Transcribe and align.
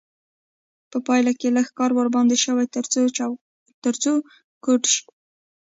په 0.91 0.97
پایله 1.07 1.31
کې 1.39 1.55
لږ 1.57 1.67
کار 1.77 1.91
ورباندې 1.95 2.37
شوی 2.45 2.65
تر 3.85 3.93
څو 4.03 4.13
کوټ 4.65 4.81
شي. 4.93 5.03